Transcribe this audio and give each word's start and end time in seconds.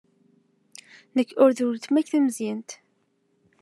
Nekk 1.15 1.29
ur 1.43 1.51
d 1.57 1.59
weltma-k 1.65 2.07
tameẓyant. 2.11 2.71